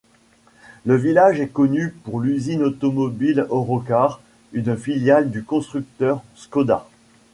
[0.83, 4.19] Le village est connu pour l'usine automobile Eurocar,
[4.51, 6.87] une filiale du constructeur Škoda.